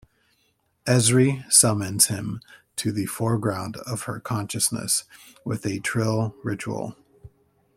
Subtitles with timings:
[0.87, 2.41] Ezri summons him
[2.75, 5.03] to the foreground of her consciousness
[5.45, 6.95] with a Trill ritual.